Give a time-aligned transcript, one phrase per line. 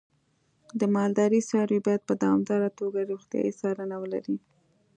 [0.79, 4.37] د مالدارۍ څاروی باید په دوامداره توګه روغتیايي څارنه ولري.